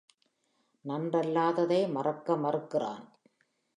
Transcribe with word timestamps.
நன்றல்லாததை 0.85 1.91
மறக்க 1.91 2.35
மறுக்கிறான். 2.35 3.05